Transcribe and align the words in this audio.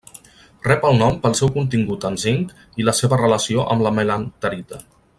Rep 0.67 0.87
el 0.91 0.95
nom 1.01 1.19
pel 1.25 1.35
seu 1.41 1.51
contingut 1.59 2.07
en 2.11 2.17
zinc 2.23 2.57
i 2.83 2.89
la 2.91 2.97
seva 3.03 3.23
relació 3.23 3.67
amb 3.75 3.89
la 3.89 3.93
melanterita. 4.01 4.83